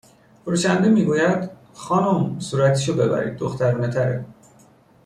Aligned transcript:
فروشنده 0.45 0.89
میگوید: 0.89 1.49
خانم 1.73 2.39
صورتیشو 2.39 2.93
ببرید 2.93 3.37
دخترونهتره 3.37 4.25